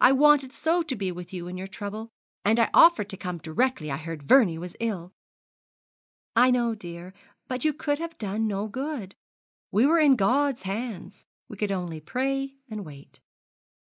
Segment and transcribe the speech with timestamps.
[0.00, 2.12] I wanted so to be with you in your trouble;
[2.44, 5.12] and I offered to come directly I heard Vernie was ill!'
[6.36, 7.12] 'I know, dear;
[7.48, 9.16] but you could have done no good.
[9.72, 11.24] We were in God's hands.
[11.48, 13.18] We could only pray and wait.'